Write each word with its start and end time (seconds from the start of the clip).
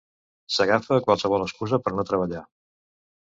S'agafa 0.53 0.95
a 0.95 1.03
qualsevol 1.09 1.45
excusa 1.47 1.79
per 1.83 1.95
no 1.99 2.05
treballar. 2.13 2.41